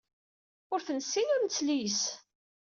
[0.73, 2.01] Ur t-nessin, ur nesli yes-s.